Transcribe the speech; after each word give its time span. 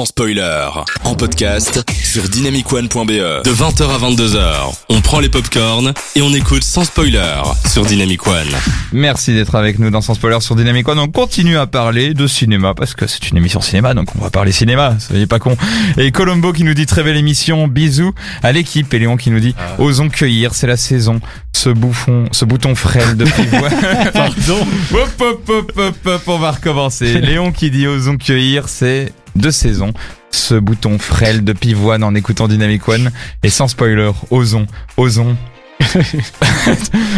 sans 0.00 0.06
spoiler. 0.06 0.66
En 1.04 1.14
podcast 1.14 1.84
sur 2.02 2.26
dynamicone.be. 2.26 3.44
De 3.44 3.52
20h 3.52 3.82
à 3.82 3.98
22h, 3.98 4.74
on 4.88 5.02
prend 5.02 5.20
les 5.20 5.28
popcorns 5.28 5.92
et 6.16 6.22
on 6.22 6.32
écoute 6.32 6.64
sans 6.64 6.84
spoiler 6.84 7.42
sur 7.66 7.84
Dynamic 7.84 8.26
One. 8.26 8.48
Merci 8.92 9.34
d'être 9.34 9.54
avec 9.56 9.78
nous 9.78 9.90
dans 9.90 10.00
Sans 10.00 10.14
Spoiler 10.14 10.40
sur 10.40 10.56
Dynamic 10.56 10.88
One. 10.88 10.98
On 10.98 11.08
continue 11.08 11.58
à 11.58 11.66
parler 11.66 12.14
de 12.14 12.26
cinéma 12.26 12.72
parce 12.72 12.94
que 12.94 13.06
c'est 13.06 13.30
une 13.30 13.36
émission 13.36 13.60
cinéma, 13.60 13.92
donc 13.92 14.08
on 14.16 14.22
va 14.22 14.30
parler 14.30 14.52
cinéma. 14.52 14.96
Soyez 14.98 15.26
pas 15.26 15.38
con. 15.38 15.54
Et 15.98 16.12
Colombo 16.12 16.54
qui 16.54 16.64
nous 16.64 16.72
dit 16.72 16.86
très 16.86 17.02
belle 17.02 17.18
émission. 17.18 17.68
Bisous 17.68 18.14
à 18.42 18.52
l'équipe. 18.52 18.92
Et 18.94 18.98
Léon 19.00 19.18
qui 19.18 19.30
nous 19.30 19.40
dit 19.40 19.54
osons 19.78 20.08
cueillir, 20.08 20.54
c'est 20.54 20.66
la 20.66 20.78
saison. 20.78 21.20
Ce 21.52 21.68
bouffon, 21.68 22.24
ce 22.32 22.46
bouton 22.46 22.74
frêle 22.74 23.18
de 23.18 23.24
pivoine. 23.30 23.74
Pardon. 24.14 24.66
hop, 24.94 25.20
hop, 25.20 25.48
hop, 25.50 25.72
hop, 25.76 26.06
hop, 26.06 26.22
on 26.26 26.38
va 26.38 26.52
recommencer. 26.52 27.20
Léon 27.20 27.52
qui 27.52 27.70
dit 27.70 27.86
osons 27.86 28.16
cueillir, 28.16 28.68
c'est 28.70 29.12
deux 29.36 29.50
saisons. 29.50 29.92
Ce 30.30 30.54
bouton 30.54 30.98
frêle 30.98 31.44
de 31.44 31.52
pivoine 31.52 32.04
en 32.04 32.14
écoutant 32.14 32.48
Dynamic 32.48 32.86
One. 32.88 33.10
Et 33.42 33.50
sans 33.50 33.68
spoiler, 33.68 34.10
osons, 34.30 34.66
osons. 34.96 35.36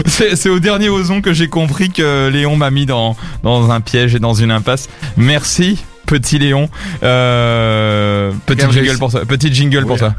c'est 0.07 0.49
au 0.49 0.61
dernier 0.61 0.89
ozon 0.89 1.21
que 1.21 1.33
j'ai 1.33 1.49
compris 1.49 1.91
que 1.91 2.29
Léon 2.29 2.57
m'a 2.57 2.71
mis 2.71 2.87
dans, 2.87 3.17
dans 3.43 3.71
un 3.71 3.81
piège 3.81 4.15
et 4.15 4.19
dans 4.19 4.35
une 4.35 4.51
impasse. 4.51 4.89
Merci, 5.17 5.85
petit 6.07 6.39
Léon. 6.39 6.69
Euh, 7.03 8.33
petit 8.47 8.71
jingle 8.71 8.99
pour 8.99 9.11
ça. 9.11 9.25
Petit 9.27 9.53
jingle 9.53 9.87
pour 9.87 9.99
ça. 9.99 10.15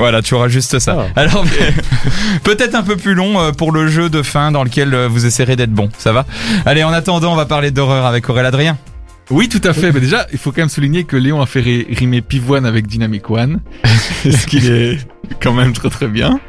Voilà, 0.00 0.22
tu 0.22 0.34
auras 0.34 0.48
juste 0.48 0.78
ça. 0.78 1.06
Ah. 1.14 1.20
Alors, 1.20 1.44
peut-être 2.44 2.74
un 2.74 2.82
peu 2.82 2.96
plus 2.96 3.14
long 3.14 3.40
euh, 3.40 3.52
pour 3.52 3.72
le 3.72 3.88
jeu 3.88 4.08
de 4.08 4.22
fin 4.22 4.50
dans 4.52 4.64
lequel 4.64 4.94
euh, 4.94 5.08
vous 5.08 5.26
essaierez 5.26 5.56
d'être 5.56 5.72
bon. 5.72 5.88
Ça 5.98 6.12
va? 6.12 6.26
Allez, 6.66 6.82
en 6.84 6.92
attendant, 6.92 7.32
on 7.32 7.36
va 7.36 7.46
parler 7.46 7.70
d'horreur 7.70 8.06
avec 8.06 8.28
Aurélien 8.28 8.48
Adrien. 8.48 8.78
Oui, 9.30 9.48
tout 9.48 9.60
à 9.64 9.72
fait. 9.72 9.92
Mais 9.92 10.00
déjà, 10.00 10.26
il 10.32 10.38
faut 10.38 10.50
quand 10.50 10.62
même 10.62 10.68
souligner 10.68 11.04
que 11.04 11.16
Léon 11.16 11.40
a 11.40 11.46
fait 11.46 11.60
ri- 11.60 11.86
rimer 11.90 12.20
pivoine 12.20 12.66
avec 12.66 12.86
Dynamic 12.88 13.30
One. 13.30 13.60
ce 14.24 14.46
qui 14.46 14.58
est 14.66 14.98
quand 15.40 15.52
même 15.52 15.72
très 15.72 15.88
très 15.88 16.08
bien. 16.08 16.40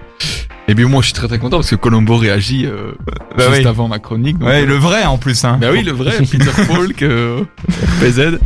Et 0.68 0.74
bien 0.74 0.88
moi, 0.88 1.02
je 1.02 1.08
suis 1.08 1.14
très 1.14 1.28
très 1.28 1.40
content 1.40 1.58
parce 1.58 1.70
que 1.70 1.76
Colombo 1.76 2.16
réagit 2.16 2.66
euh, 2.66 2.92
Bah 3.38 3.46
juste 3.50 3.62
oui. 3.62 3.68
avant 3.68 3.88
ma 3.88 4.00
chronique. 4.00 4.38
donc, 4.38 4.48
Ouais, 4.48 4.62
euh, 4.62 4.66
le 4.66 4.76
vrai 4.76 5.04
en 5.04 5.18
plus. 5.18 5.44
Hein. 5.44 5.58
Bah 5.60 5.68
oui, 5.72 5.84
le 5.84 5.92
vrai 5.92 6.14
Peter 6.20 6.46
Falk, 6.52 7.02
euh, 7.02 7.44
PZ. 8.00 8.38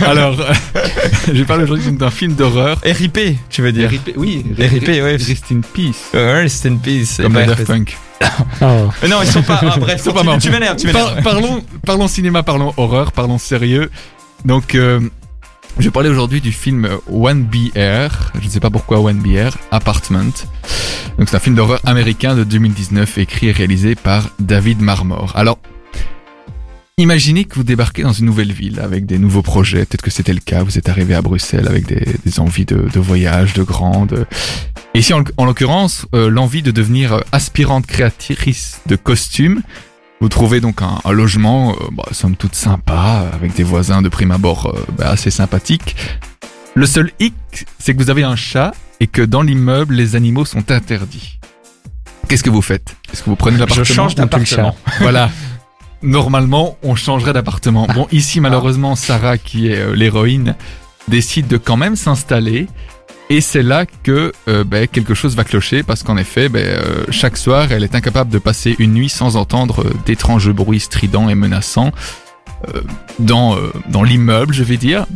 Alors, 0.06 0.36
je 1.32 1.42
parle 1.44 1.62
aujourd'hui 1.62 1.92
d'un 1.92 2.10
film 2.10 2.34
d'horreur. 2.34 2.78
RIP, 2.84 3.18
tu 3.48 3.62
veux 3.62 3.72
dire? 3.72 3.88
RIP, 3.88 4.12
oui, 4.16 4.44
RIP, 4.58 4.88
ouais. 4.88 5.12
Rest 5.16 5.46
in 5.52 5.60
Peace. 5.72 6.10
Euh, 6.14 6.42
Rest 6.42 6.66
in 6.66 6.76
peace. 6.76 7.20
Comme 7.22 7.32
Daft 7.34 7.64
Punk. 7.66 7.96
Mais 9.00 9.08
non, 9.08 9.16
ils 9.22 9.28
sont 9.28 9.42
pas. 9.42 9.60
Ah, 9.62 9.76
bref, 9.78 9.94
Ils 10.00 10.02
sont 10.04 10.12
pas 10.12 10.24
morts. 10.24 10.38
Tu 10.38 10.50
m'énerves, 10.50 10.76
tu 10.76 10.86
m'énerves. 10.88 11.14
Par- 11.22 11.22
parlons, 11.34 11.62
parlons 11.86 12.08
cinéma, 12.08 12.42
parlons 12.42 12.74
horreur, 12.76 13.12
parlons 13.12 13.38
sérieux. 13.38 13.90
Donc, 14.44 14.74
euh, 14.74 15.00
je 15.78 15.84
vais 15.84 15.90
parler 15.90 16.08
aujourd'hui 16.08 16.40
du 16.40 16.50
film 16.50 16.88
One 17.10 17.44
BR. 17.44 18.32
Je 18.40 18.44
ne 18.44 18.50
sais 18.50 18.60
pas 18.60 18.70
pourquoi 18.70 19.00
One 19.00 19.18
BR. 19.18 19.56
Apartment. 19.70 20.32
Donc, 21.18 21.28
c'est 21.28 21.36
un 21.36 21.40
film 21.40 21.54
d'horreur 21.54 21.80
américain 21.84 22.34
de 22.34 22.44
2019, 22.44 23.18
écrit 23.18 23.48
et 23.48 23.52
réalisé 23.52 23.94
par 23.94 24.30
David 24.40 24.80
Marmor. 24.80 25.32
Alors, 25.36 25.58
imaginez 26.96 27.44
que 27.44 27.54
vous 27.54 27.62
débarquez 27.62 28.02
dans 28.02 28.12
une 28.12 28.26
nouvelle 28.26 28.52
ville 28.52 28.80
avec 28.80 29.06
des 29.06 29.18
nouveaux 29.18 29.42
projets. 29.42 29.84
Peut-être 29.84 30.02
que 30.02 30.10
c'était 30.10 30.34
le 30.34 30.40
cas. 30.40 30.64
Vous 30.64 30.78
êtes 30.78 30.88
arrivé 30.88 31.14
à 31.14 31.22
Bruxelles 31.22 31.68
avec 31.68 31.86
des, 31.86 32.40
envies 32.40 32.64
de, 32.64 32.98
voyage, 32.98 33.54
de 33.54 33.62
grande. 33.62 34.26
Et 34.94 34.98
ici, 34.98 35.14
en, 35.14 35.22
en 35.36 35.44
l'occurrence, 35.44 36.06
euh, 36.14 36.28
l'envie 36.28 36.62
de 36.62 36.72
devenir 36.72 37.12
euh, 37.12 37.20
aspirante 37.30 37.86
créatrice 37.86 38.80
de 38.86 38.96
costumes. 38.96 39.62
Vous 40.20 40.28
trouvez 40.28 40.60
donc 40.60 40.82
un, 40.82 40.98
un 41.04 41.12
logement, 41.12 41.72
euh, 41.72 41.84
bah, 41.92 42.04
somme 42.12 42.34
toute 42.34 42.54
sympa, 42.54 43.30
avec 43.32 43.54
des 43.54 43.62
voisins 43.62 44.02
de 44.02 44.08
prime 44.08 44.32
abord 44.32 44.66
euh, 44.66 44.84
bah, 44.96 45.10
assez 45.10 45.30
sympathiques. 45.30 45.94
Le 46.74 46.86
seul 46.86 47.12
hic, 47.20 47.34
c'est 47.78 47.94
que 47.94 48.02
vous 48.02 48.10
avez 48.10 48.24
un 48.24 48.36
chat 48.36 48.72
et 49.00 49.06
que 49.06 49.22
dans 49.22 49.42
l'immeuble, 49.42 49.94
les 49.94 50.16
animaux 50.16 50.44
sont 50.44 50.70
interdits. 50.70 51.38
Qu'est-ce 52.28 52.42
que 52.42 52.50
vous 52.50 52.62
faites? 52.62 52.96
Est-ce 53.12 53.22
que 53.22 53.30
vous 53.30 53.36
prenez 53.36 53.58
l'appartement? 53.58 53.84
Je 53.84 53.92
change 53.92 54.14
d'appartement. 54.14 54.76
Voilà. 55.00 55.30
Normalement, 56.02 56.76
on 56.82 56.94
changerait 56.94 57.32
d'appartement. 57.32 57.86
Bon, 57.92 58.06
ici, 58.12 58.40
malheureusement, 58.40 58.94
Sarah, 58.96 59.38
qui 59.38 59.68
est 59.68 59.78
euh, 59.78 59.94
l'héroïne, 59.94 60.54
décide 61.08 61.48
de 61.48 61.56
quand 61.56 61.76
même 61.76 61.96
s'installer. 61.96 62.68
Et 63.30 63.42
c'est 63.42 63.62
là 63.62 63.84
que 63.84 64.32
euh, 64.48 64.64
ben, 64.64 64.88
quelque 64.88 65.12
chose 65.12 65.36
va 65.36 65.44
clocher 65.44 65.82
parce 65.82 66.02
qu'en 66.02 66.16
effet, 66.16 66.48
ben, 66.48 66.64
euh, 66.64 67.04
chaque 67.10 67.36
soir, 67.36 67.70
elle 67.72 67.84
est 67.84 67.94
incapable 67.94 68.30
de 68.30 68.38
passer 68.38 68.74
une 68.78 68.94
nuit 68.94 69.10
sans 69.10 69.36
entendre 69.36 69.82
euh, 69.82 69.92
d'étranges 70.06 70.50
bruits 70.50 70.80
stridents 70.80 71.28
et 71.28 71.34
menaçants 71.34 71.92
euh, 72.74 72.80
dans, 73.18 73.56
euh, 73.56 73.72
dans 73.88 74.02
l'immeuble, 74.02 74.54
je 74.54 74.64
vais 74.64 74.76
dire. 74.76 75.06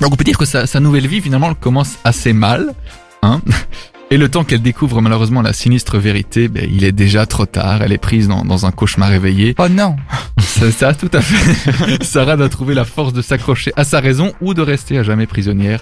Donc 0.00 0.12
on 0.12 0.16
peut 0.16 0.24
dire 0.24 0.36
que 0.36 0.44
sa, 0.44 0.66
sa 0.66 0.80
nouvelle 0.80 1.06
vie, 1.06 1.20
finalement, 1.20 1.48
elle 1.48 1.54
commence 1.54 1.98
assez 2.04 2.32
mal. 2.32 2.74
Hein 3.22 3.40
et 4.10 4.18
le 4.18 4.28
temps 4.28 4.44
qu'elle 4.44 4.60
découvre 4.60 5.00
malheureusement 5.00 5.40
la 5.40 5.52
sinistre 5.52 5.98
vérité, 5.98 6.48
ben, 6.48 6.68
il 6.70 6.84
est 6.84 6.92
déjà 6.92 7.26
trop 7.26 7.46
tard. 7.46 7.82
Elle 7.82 7.92
est 7.92 7.98
prise 7.98 8.28
dans, 8.28 8.44
dans 8.44 8.66
un 8.66 8.72
cauchemar 8.72 9.12
éveillé. 9.12 9.54
Oh 9.58 9.68
non. 9.68 9.96
Ça, 10.38 10.70
ça, 10.70 10.94
tout 10.94 11.10
à 11.12 11.20
fait. 11.20 12.02
Sarah 12.04 12.36
doit 12.36 12.48
trouver 12.48 12.74
la 12.74 12.84
force 12.84 13.12
de 13.12 13.20
s'accrocher 13.20 13.72
à 13.76 13.84
sa 13.84 14.00
raison 14.00 14.32
ou 14.40 14.54
de 14.54 14.62
rester 14.62 14.98
à 14.98 15.02
jamais 15.02 15.26
prisonnière 15.26 15.80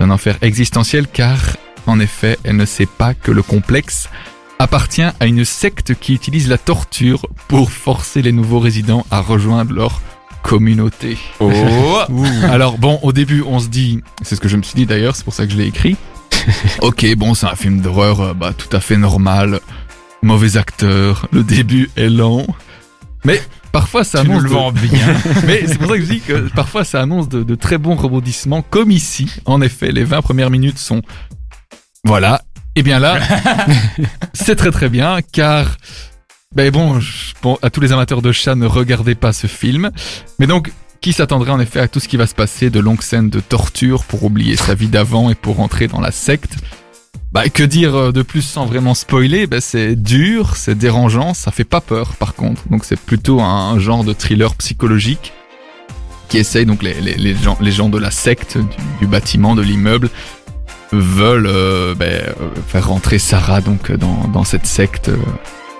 d'un 0.00 0.10
enfer 0.10 0.38
existentiel 0.42 1.06
car, 1.06 1.38
en 1.86 2.00
effet, 2.00 2.38
elle 2.44 2.56
ne 2.56 2.64
sait 2.64 2.86
pas 2.86 3.14
que 3.14 3.30
le 3.30 3.42
complexe 3.42 4.08
appartient 4.58 5.02
à 5.02 5.26
une 5.26 5.44
secte 5.44 5.94
qui 5.94 6.14
utilise 6.14 6.48
la 6.48 6.58
torture 6.58 7.26
pour 7.48 7.72
forcer 7.72 8.22
les 8.22 8.32
nouveaux 8.32 8.60
résidents 8.60 9.04
à 9.10 9.20
rejoindre 9.20 9.74
leur 9.74 10.00
communauté. 10.42 11.18
Oh. 11.40 11.50
Alors 12.44 12.78
bon, 12.78 12.98
au 13.02 13.12
début, 13.12 13.42
on 13.46 13.58
se 13.58 13.68
dit, 13.68 14.02
c'est 14.22 14.36
ce 14.36 14.40
que 14.40 14.48
je 14.48 14.56
me 14.56 14.62
suis 14.62 14.74
dit 14.74 14.86
d'ailleurs, 14.86 15.16
c'est 15.16 15.24
pour 15.24 15.34
ça 15.34 15.46
que 15.46 15.52
je 15.52 15.56
l'ai 15.56 15.66
écrit. 15.66 15.96
ok, 16.80 17.14
bon, 17.16 17.34
c'est 17.34 17.46
un 17.46 17.56
film 17.56 17.80
d'horreur, 17.80 18.20
euh, 18.20 18.34
bah 18.34 18.52
tout 18.56 18.74
à 18.74 18.80
fait 18.80 18.96
normal, 18.96 19.60
mauvais 20.22 20.56
acteur, 20.56 21.28
le 21.32 21.42
début 21.42 21.90
est 21.96 22.08
lent, 22.08 22.46
mais 23.24 23.40
parfois 23.72 24.04
ça 24.04 24.22
Tu 24.22 24.28
nous 24.28 24.38
annonce. 24.38 24.42
le 24.44 24.48
de- 24.48 24.54
vends 24.54 24.72
bien. 24.72 25.14
Mais 25.46 25.64
c'est 25.66 25.78
pour 25.78 25.88
ça 25.90 25.96
que 25.96 26.02
je 26.04 26.10
dis 26.12 26.20
que 26.20 26.48
parfois 26.54 26.84
ça 26.84 27.00
annonce 27.00 27.28
de, 27.28 27.42
de 27.42 27.54
très 27.54 27.78
bons 27.78 27.94
rebondissements, 27.96 28.62
comme 28.62 28.90
ici. 28.90 29.30
En 29.44 29.60
effet, 29.60 29.92
les 29.92 30.04
20 30.04 30.22
premières 30.22 30.50
minutes 30.50 30.78
sont, 30.78 31.02
voilà. 32.04 32.42
Et 32.74 32.82
bien 32.82 32.98
là, 32.98 33.18
c'est 34.32 34.56
très 34.56 34.70
très 34.70 34.88
bien, 34.88 35.18
car 35.32 35.76
ben 36.54 36.70
bon, 36.70 37.00
je- 37.00 37.32
bon, 37.42 37.58
à 37.62 37.70
tous 37.70 37.80
les 37.80 37.92
amateurs 37.92 38.22
de 38.22 38.32
chats, 38.32 38.54
ne 38.54 38.66
regardez 38.66 39.14
pas 39.14 39.32
ce 39.32 39.46
film. 39.46 39.90
Mais 40.38 40.46
donc, 40.46 40.72
qui 41.00 41.12
s'attendrait 41.12 41.50
en 41.50 41.60
effet 41.60 41.80
à 41.80 41.88
tout 41.88 41.98
ce 42.00 42.08
qui 42.08 42.16
va 42.16 42.26
se 42.26 42.34
passer, 42.34 42.70
de 42.70 42.78
longues 42.80 43.02
scènes 43.02 43.28
de 43.30 43.40
torture 43.40 44.04
pour 44.04 44.22
oublier 44.24 44.56
sa 44.56 44.74
vie 44.74 44.86
d'avant 44.88 45.30
et 45.30 45.34
pour 45.34 45.56
rentrer 45.56 45.88
dans 45.88 46.00
la 46.00 46.12
secte? 46.12 46.54
Bah, 47.32 47.48
que 47.48 47.62
dire 47.62 47.94
euh, 47.94 48.12
de 48.12 48.22
plus 48.22 48.42
sans 48.42 48.66
vraiment 48.66 48.94
spoiler? 48.94 49.46
Bah, 49.46 49.60
C'est 49.60 49.96
dur, 49.96 50.56
c'est 50.56 50.76
dérangeant, 50.76 51.34
ça 51.34 51.50
fait 51.50 51.64
pas 51.64 51.80
peur 51.80 52.14
par 52.16 52.34
contre. 52.34 52.62
Donc 52.68 52.84
c'est 52.84 52.98
plutôt 53.00 53.40
un 53.40 53.78
genre 53.78 54.04
de 54.04 54.12
thriller 54.12 54.54
psychologique 54.56 55.32
qui 56.28 56.38
essaye, 56.38 56.64
donc 56.64 56.82
les, 56.82 56.94
les, 57.00 57.14
les 57.14 57.34
gens, 57.34 57.58
les 57.60 57.72
gens 57.72 57.90
de 57.90 57.98
la 57.98 58.10
secte, 58.10 58.56
du, 58.56 58.64
du 59.00 59.06
bâtiment, 59.06 59.54
de 59.54 59.60
l'immeuble, 59.60 60.08
veulent 60.92 61.46
euh, 61.46 61.94
bah, 61.94 62.06
euh, 62.06 62.32
faire 62.68 62.88
rentrer 62.88 63.18
Sarah 63.18 63.60
donc 63.60 63.90
dans, 63.92 64.28
dans 64.28 64.44
cette 64.44 64.66
secte 64.66 65.08
euh, 65.08 65.16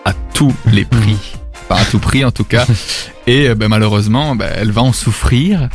à 0.04 0.12
tous 0.34 0.54
les 0.66 0.84
prix. 0.84 1.34
Pas 1.68 1.76
à 1.76 1.84
tout 1.84 1.98
prix 1.98 2.24
en 2.24 2.32
tout 2.32 2.44
cas. 2.44 2.66
Et 3.26 3.54
bah, 3.54 3.68
malheureusement, 3.68 4.34
bah, 4.36 4.46
elle 4.54 4.72
va 4.72 4.82
en 4.82 4.92
souffrir. 4.92 5.68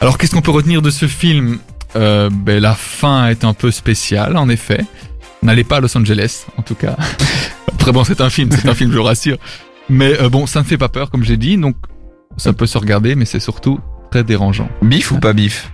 Alors 0.00 0.18
qu'est-ce 0.18 0.32
qu'on 0.32 0.42
peut 0.42 0.50
retenir 0.50 0.82
de 0.82 0.90
ce 0.90 1.06
film? 1.06 1.58
Euh, 1.96 2.30
ben, 2.32 2.60
La 2.60 2.74
fin 2.74 3.28
est 3.28 3.44
un 3.44 3.54
peu 3.54 3.70
spéciale 3.70 4.36
en 4.36 4.48
effet. 4.48 4.80
N'allez 5.42 5.64
pas 5.64 5.76
à 5.76 5.80
Los 5.80 5.96
Angeles, 5.96 6.46
en 6.56 6.62
tout 6.62 6.74
cas. 6.74 6.96
Après 7.72 7.92
bon, 7.92 8.04
c'est 8.04 8.20
un 8.20 8.30
film, 8.30 8.50
c'est 8.52 8.68
un 8.68 8.74
film, 8.74 8.92
je 8.92 8.98
vous 8.98 9.04
rassure. 9.04 9.38
Mais 9.88 10.20
euh, 10.20 10.28
bon, 10.28 10.46
ça 10.46 10.60
ne 10.60 10.64
fait 10.64 10.78
pas 10.78 10.88
peur, 10.88 11.10
comme 11.10 11.24
j'ai 11.24 11.36
dit, 11.36 11.56
donc 11.56 11.76
ça 12.36 12.52
peut 12.52 12.66
se 12.66 12.78
regarder, 12.78 13.14
mais 13.14 13.24
c'est 13.24 13.40
surtout 13.40 13.80
très 14.10 14.22
dérangeant. 14.22 14.68
Bif 14.82 15.12
ou 15.12 15.18
pas 15.18 15.32
bif? 15.32 15.72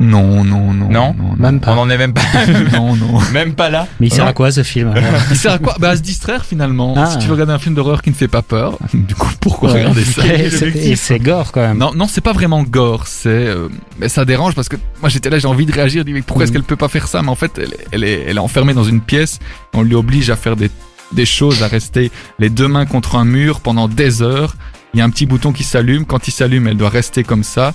Non, 0.00 0.44
non, 0.44 0.72
non. 0.72 0.88
Non 0.88 1.16
Même 1.38 1.60
On 1.66 1.70
en 1.72 1.90
est 1.90 1.98
même 1.98 2.12
pas, 2.12 2.22
non, 2.72 2.94
non. 2.94 3.18
même 3.32 3.54
pas 3.54 3.68
là. 3.68 3.88
Mais 3.98 4.06
il 4.06 4.12
sert 4.12 4.26
à 4.26 4.32
quoi 4.32 4.52
ce 4.52 4.62
film 4.62 4.88
alors 4.90 5.02
Il 5.30 5.36
sert 5.36 5.52
à 5.52 5.58
quoi? 5.58 5.74
Bah 5.80 5.90
à 5.90 5.96
se 5.96 6.02
distraire 6.02 6.44
finalement. 6.44 6.94
Ah. 6.96 7.06
Si 7.06 7.18
tu 7.18 7.26
veux 7.26 7.32
regarder 7.32 7.52
un 7.52 7.58
film 7.58 7.74
d'horreur 7.74 8.00
qui 8.02 8.10
ne 8.10 8.14
fait 8.14 8.28
pas 8.28 8.42
peur, 8.42 8.78
du 8.94 9.14
coup 9.14 9.28
pourquoi 9.40 9.72
Ouais. 9.72 9.80
regarder 9.80 10.04
ça? 10.04 10.22
C'est- 10.50 10.96
c'est 10.96 11.18
gore 11.18 11.50
quand 11.52 11.60
même. 11.62 11.78
Non, 11.78 11.92
non, 11.94 12.06
c'est 12.08 12.20
pas 12.20 12.32
vraiment 12.32 12.62
gore, 12.62 13.06
c'est, 13.08 13.28
euh, 13.28 13.68
mais 13.98 14.08
ça 14.08 14.24
dérange 14.24 14.54
parce 14.54 14.68
que 14.68 14.76
moi 15.00 15.08
j'étais 15.08 15.30
là, 15.30 15.38
j'ai 15.38 15.48
envie 15.48 15.66
de 15.66 15.72
réagir, 15.72 16.02
je 16.02 16.06
dis 16.06 16.12
mais 16.12 16.22
pourquoi 16.22 16.44
est-ce 16.44 16.52
Mhm. 16.52 16.58
qu'elle 16.58 16.66
peut 16.66 16.76
pas 16.76 16.88
faire 16.88 17.08
ça? 17.08 17.22
Mais 17.22 17.28
en 17.30 17.34
fait, 17.34 17.58
elle, 17.58 17.74
elle 17.90 18.04
est, 18.04 18.24
elle 18.28 18.36
est 18.36 18.40
enfermée 18.40 18.74
dans 18.74 18.84
une 18.84 19.00
pièce, 19.00 19.40
on 19.74 19.82
lui 19.82 19.94
oblige 19.96 20.30
à 20.30 20.36
faire 20.36 20.54
des, 20.56 20.70
des 21.12 21.26
choses, 21.26 21.62
à 21.62 21.66
rester 21.68 22.12
les 22.38 22.50
deux 22.50 22.68
mains 22.68 22.86
contre 22.86 23.16
un 23.16 23.24
mur 23.24 23.60
pendant 23.60 23.88
des 23.88 24.22
heures. 24.22 24.54
Il 24.94 24.98
y 24.98 25.02
a 25.02 25.04
un 25.04 25.10
petit 25.10 25.26
bouton 25.26 25.52
qui 25.52 25.64
s'allume, 25.64 26.06
quand 26.06 26.28
il 26.28 26.30
s'allume, 26.30 26.66
elle 26.66 26.76
doit 26.78 26.88
rester 26.88 27.22
comme 27.22 27.44
ça. 27.44 27.74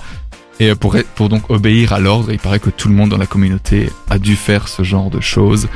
Et 0.59 0.69
euh, 0.69 0.75
pour, 0.75 0.95
pour 1.15 1.29
donc 1.29 1.49
obéir 1.49 1.93
à 1.93 1.99
l'ordre, 1.99 2.31
il 2.31 2.39
paraît 2.39 2.59
que 2.59 2.69
tout 2.69 2.87
le 2.89 2.93
monde 2.95 3.09
dans 3.09 3.17
la 3.17 3.25
communauté 3.25 3.89
a 4.09 4.19
dû 4.19 4.35
faire 4.35 4.67
ce 4.67 4.83
genre 4.83 5.09
de 5.09 5.19
choses. 5.19 5.67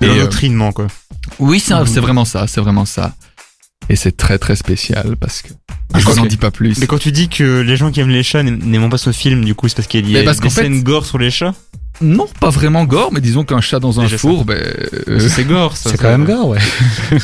Et, 0.00 0.04
euh, 0.06 0.08
l'endoctrinement, 0.16 0.72
quoi. 0.72 0.86
oui, 1.38 1.58
c'est 1.60 1.74
c'est 1.86 2.00
vraiment 2.00 2.24
ça, 2.24 2.46
c'est 2.46 2.60
vraiment 2.60 2.84
ça. 2.84 3.14
Et 3.88 3.96
c'est 3.96 4.16
très 4.16 4.38
très 4.38 4.56
spécial 4.56 5.16
parce 5.16 5.42
que 5.42 5.48
je 5.94 6.04
vous 6.04 6.18
en 6.18 6.26
dis 6.26 6.36
pas 6.36 6.50
plus. 6.50 6.78
Mais 6.78 6.86
quand 6.86 6.98
tu 6.98 7.12
dis 7.12 7.28
que 7.28 7.60
les 7.60 7.76
gens 7.76 7.90
qui 7.92 8.00
aiment 8.00 8.08
les 8.10 8.22
chats 8.24 8.42
n'aiment 8.42 8.90
pas 8.90 8.98
ce 8.98 9.12
film, 9.12 9.44
du 9.44 9.54
coup, 9.54 9.68
c'est 9.68 9.76
parce 9.76 9.86
qu'il 9.86 10.08
y 10.10 10.18
a 10.18 10.24
parce 10.24 10.40
des 10.40 10.50
fait- 10.50 10.62
scènes 10.62 10.82
gore 10.82 11.06
sur 11.06 11.18
les 11.18 11.30
chats 11.30 11.54
Non, 12.02 12.26
pas 12.40 12.50
vraiment 12.50 12.84
gore, 12.84 13.10
mais 13.12 13.20
disons 13.20 13.44
qu'un 13.44 13.60
chat 13.60 13.80
dans 13.80 14.00
un 14.00 14.04
Déjà, 14.04 14.18
four, 14.18 14.44
ben 14.44 14.58
euh, 15.08 15.28
C'est 15.28 15.44
gore, 15.44 15.76
ça. 15.76 15.90
C'est 15.90 15.96
quand 15.96 16.08
même 16.10 16.24
gore, 16.24 16.48
ouais. 16.48 16.58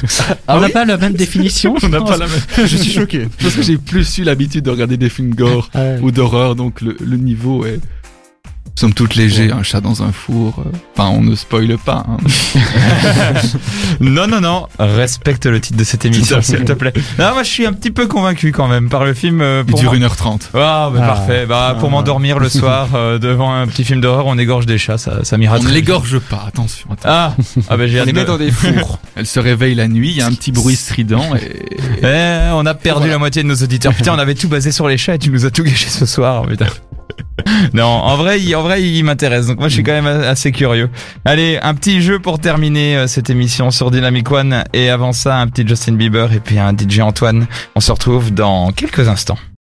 Ah 0.49 0.57
On 0.57 0.61
n'a 0.61 0.67
oui 0.67 0.73
pas 0.73 0.85
la 0.85 0.97
même 0.97 1.13
définition. 1.13 1.75
On 1.83 1.89
n'a 1.89 2.01
pas 2.01 2.17
la 2.17 2.27
même. 2.27 2.41
Je 2.65 2.77
suis 2.77 2.93
choqué. 2.93 3.29
parce 3.41 3.55
que 3.55 3.63
j'ai 3.63 3.77
plus 3.77 4.19
eu 4.19 4.25
l'habitude 4.25 4.65
de 4.65 4.71
regarder 4.71 4.97
des 4.97 5.09
films 5.09 5.35
gore 5.35 5.69
Ah 5.75 5.79
ouais. 5.81 5.99
ou 6.03 6.11
d'horreur, 6.11 6.55
donc 6.57 6.81
le, 6.81 6.97
le 7.01 7.17
niveau 7.17 7.67
est 7.67 7.81
somme 8.75 8.95
toute 8.95 9.15
léger. 9.15 9.53
Un 9.53 9.63
chat 9.63 9.81
dans 9.81 10.03
un 10.03 10.13
four, 10.13 10.61
euh, 10.67 10.71
enfin 10.97 11.11
on 11.11 11.21
ne 11.23 11.35
spoile 11.35 11.77
pas. 11.79 12.05
hein. 12.09 12.17
Non, 14.01 14.27
non, 14.27 14.41
non, 14.41 14.67
respecte 14.79 15.47
le 15.47 15.61
titre 15.61 15.77
de 15.79 15.85
cette 15.85 16.05
émission, 16.05 16.41
s'il 16.43 16.65
te 16.65 16.73
plaît. 16.73 16.93
Non, 17.19 17.33
moi 17.35 17.43
je 17.43 17.49
suis 17.51 17.67
un 17.67 17.73
petit 17.73 17.91
peu 17.91 18.07
convaincu 18.07 18.53
quand 18.53 18.69
même 18.69 18.89
par 18.89 19.05
le 19.05 19.15
film. 19.15 19.41
euh, 19.41 19.63
Il 19.69 19.75
dure 19.75 19.93
moi. 19.95 20.09
1h30. 20.09 20.49
Ah, 20.55 20.91
bah, 20.93 21.01
Ah. 21.03 21.07
parfait. 21.07 21.47
Bah, 21.47 21.77
pour 21.79 21.89
Ah. 21.89 21.93
m'endormir 21.93 22.39
le 22.39 22.49
soir 22.49 22.89
euh, 22.95 23.19
devant 23.19 23.53
un 23.55 23.67
petit 23.67 23.85
film 23.85 24.01
d'horreur, 24.01 24.27
on 24.27 24.39
égorge 24.39 24.67
des 24.67 24.79
chats, 24.79 24.99
ça, 24.99 25.25
ça 25.25 25.37
m'ira 25.39 25.59
On 25.59 25.63
ne 25.63 25.69
l'égorge 25.71 26.19
pas, 26.19 26.45
attention. 26.49 26.89
attention. 26.91 27.09
Ah, 27.11 27.35
ah 27.69 27.77
bah 27.77 27.87
j'ai 27.87 28.01
On 28.01 28.05
les 28.05 28.13
de- 28.13 28.19
met 28.19 28.25
dans 28.25 28.39
des 28.39 28.51
fours. 28.51 28.99
Elle 29.17 29.27
se 29.27 29.39
réveille 29.41 29.75
la 29.75 29.89
nuit, 29.89 30.11
il 30.11 30.17
y 30.17 30.23
a 30.23 30.27
un 30.27 30.33
petit 30.33 30.53
bruit 30.53 30.77
strident 30.77 31.35
et... 31.37 31.67
Eh, 32.03 32.51
on 32.53 32.65
a 32.67 32.75
perdu 32.75 33.01
Voilà. 33.01 33.13
la 33.15 33.19
moitié 33.19 33.43
de 33.43 33.49
nos 33.49 33.55
auditeurs. 33.57 33.95
Putain, 33.95 34.15
on 34.15 34.19
avait 34.19 34.35
tout 34.35 34.49
basé 34.49 34.73
sur 34.73 34.89
les 34.89 34.97
chats 34.99 35.15
et 35.15 35.19
tu 35.19 35.31
nous 35.31 35.45
as 35.47 35.51
tout 35.51 35.63
gâché 35.63 35.89
ce 35.89 36.07
soir. 36.07 36.47
Putain. 36.47 36.67
Non, 37.75 37.85
en 37.85 38.17
vrai, 38.17 38.41
il, 38.41 38.55
en 38.57 38.63
vrai, 38.63 38.83
il 38.83 39.03
m'intéresse. 39.05 39.47
Donc 39.47 39.59
moi, 39.59 39.69
je 39.69 39.75
suis 39.75 39.83
quand 39.83 39.93
même 39.93 40.07
assez 40.07 40.53
curieux. 40.53 40.91
Allez, 41.25 41.59
un 41.63 41.75
petit 41.75 42.03
jeu 42.03 42.19
pour 42.19 42.39
terminer 42.39 42.97
euh, 42.97 43.07
cette 43.07 43.31
émission 43.31 43.71
sur 43.71 43.91
Dynamic 43.91 44.31
One. 44.31 44.65
Et 44.73 44.91
avant 44.91 45.13
ça, 45.13 45.39
un 45.39 45.47
petit 45.47 45.67
Justin 45.67 45.95
Bieber 45.95 46.33
et 46.33 46.41
puis 46.41 46.59
un 46.59 46.73
DJ 46.73 47.01
Antoine. 47.01 47.47
On 47.75 47.81
se 47.81 47.93
retrouve 47.93 48.33
dans 48.33 48.73
quelques 48.73 49.09
instants. 49.09 49.39